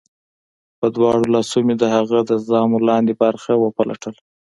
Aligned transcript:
په 0.79 0.87
دواړو 0.95 1.25
لاسو 1.33 1.57
مې 1.65 1.75
د 1.81 1.83
هغه 1.95 2.17
د 2.29 2.31
ژامو 2.47 2.77
لاندې 2.89 3.13
برخه 3.23 3.51
وپلټله 3.57 4.19